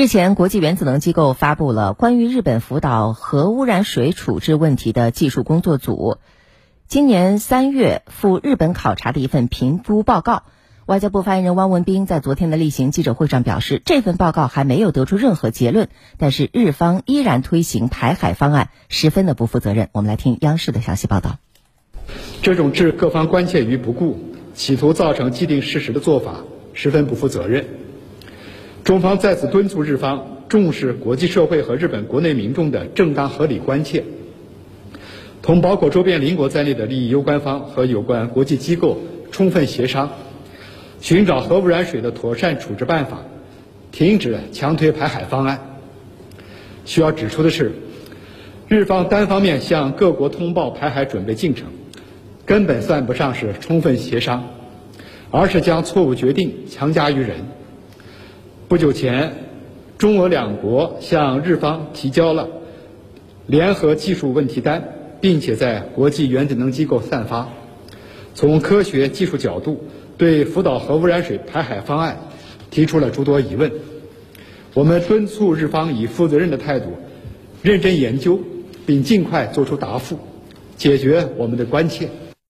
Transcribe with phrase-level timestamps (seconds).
[0.00, 6.16] 日前，国际原子能机构发布了关于日本福岛核污染水处置问题的技术工作组
[6.88, 10.44] 今年三月赴日本考察的一份评估报告。
[10.86, 19.90] 外交部发言人汪文斌在昨天的例行记者会上表示，这份报告还没有得出任何结论，但是日方依然推行排海方案，十分的不负责任。
[19.92, 21.36] 我们来听央视的详细报道。
[22.40, 24.18] 这种置各方关切于不顾，
[24.54, 26.36] 企图造成既定事实的做法，
[26.72, 27.66] 十分不负责任。
[28.90, 34.02] 中方在此敦促日方重视国际社会和日本国内民众的正当合理关切，
[35.42, 38.98] 同包括周边邻国在内的利益攸关方和有关国际机构
[39.30, 40.10] 充分协商，
[41.00, 43.22] 寻找核污染水的妥善处置办法，
[43.92, 45.60] 停止强推排海方案。
[46.84, 47.70] 需要指出的是，
[48.66, 51.68] 日方单方面向各国通报排海准备进程，
[52.44, 54.42] 根本算不上是充分协商，
[55.30, 57.36] 而是将错误决定强加于人。
[58.70, 59.32] 不久前，
[59.98, 62.48] 中俄两国向日方提交了
[63.48, 67.48] 联合技术问题单，并且在国际原子能机构散发。
[68.36, 69.82] 从科学技术角度，
[70.16, 72.16] 对福岛核污染水排海方案
[72.70, 73.72] 提出了诸多疑问。
[74.74, 76.92] 我们敦促日方以负责任的态度，
[77.62, 78.38] 认真研究，
[78.86, 80.16] 并尽快作出答复，
[80.76, 82.08] 解决我们的关切。